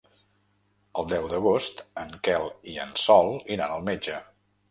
El 1.01 1.05
deu 1.09 1.27
d'agost 1.33 1.83
en 2.03 2.15
Quel 2.27 2.49
i 2.73 2.75
en 2.85 2.97
Sol 3.05 3.29
iran 3.57 3.75
al 3.77 3.87
metge. 3.93 4.19